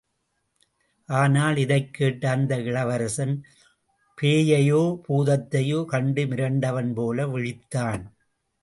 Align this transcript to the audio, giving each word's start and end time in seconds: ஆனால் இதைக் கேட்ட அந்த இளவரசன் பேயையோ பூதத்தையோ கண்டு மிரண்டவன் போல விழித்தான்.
ஆனால் 1.09 1.57
இதைக் 1.57 1.93
கேட்ட 1.93 2.29
அந்த 2.29 2.59
இளவரசன் 2.59 3.43
பேயையோ 4.21 4.99
பூதத்தையோ 5.07 5.85
கண்டு 5.85 6.25
மிரண்டவன் 6.25 6.93
போல 6.93 7.27
விழித்தான். 7.27 8.03